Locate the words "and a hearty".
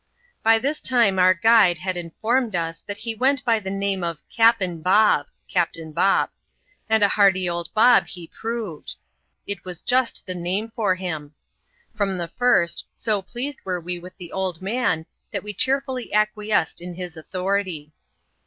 6.89-7.47